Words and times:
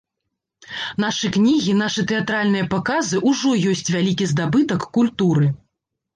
Нашы 1.03 1.29
кнігі, 1.35 1.75
нашы 1.81 2.05
тэатральныя 2.13 2.65
паказы 2.73 3.21
ўжо 3.29 3.51
ёсць 3.75 3.93
вялікі 3.99 4.31
здабытак 4.35 4.91
культуры. 4.99 5.47